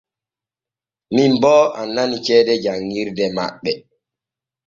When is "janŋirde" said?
2.63-3.25